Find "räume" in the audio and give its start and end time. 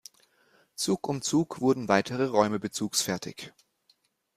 2.25-2.59